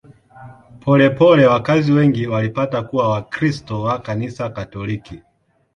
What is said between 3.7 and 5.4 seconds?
wa Kanisa Katoliki.